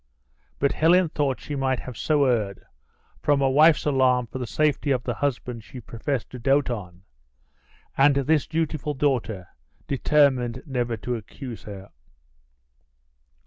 But 0.57 0.71
Helen 0.71 1.09
thought 1.09 1.39
she 1.39 1.55
might 1.55 1.81
have 1.81 1.95
so 1.95 2.25
erred, 2.25 2.65
from 3.21 3.39
a 3.39 3.49
wife's 3.51 3.85
alarm 3.85 4.25
for 4.25 4.39
the 4.39 4.47
safety 4.47 4.89
of 4.89 5.03
the 5.03 5.13
husband 5.13 5.63
she 5.63 5.79
professed 5.79 6.31
to 6.31 6.39
doat 6.39 6.71
on; 6.71 7.03
and 7.95 8.15
this 8.15 8.47
dutiful 8.47 8.95
daughter 8.95 9.49
determined 9.87 10.63
never 10.65 10.97
to 10.97 11.17
accuse 11.17 11.61
her. 11.65 11.91